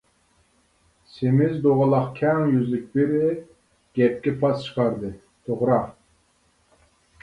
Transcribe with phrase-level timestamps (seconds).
[1.15, 3.31] سېمىز دوغىلاق كەڭ يۈزلۈك بىرى
[4.01, 5.17] گەپكە پاس چىقاردى.
[5.31, 5.83] -توغرا!